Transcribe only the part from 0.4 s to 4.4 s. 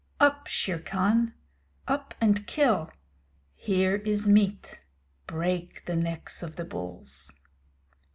Shere Khan! Up and kill! Here is